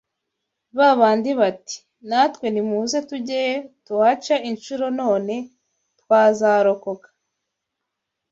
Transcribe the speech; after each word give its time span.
Ba 0.77 0.89
bandi 0.99 1.31
bati 1.39 1.77
«Natwe 2.09 2.47
nimuze 2.51 2.97
tugeyo 3.09 3.57
tuhace 3.85 4.35
inshuro 4.49 4.85
none 4.99 5.35
twazarokoka» 5.99 7.09